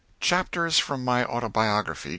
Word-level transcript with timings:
CHAPTERS 0.19 0.79
FROM 0.79 1.05
MY 1.05 1.25
AUTOBIOGRAPHY. 1.25 2.09